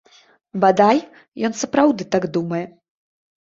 [0.63, 1.01] Бадай,
[1.49, 2.65] ён сапраўды так думае.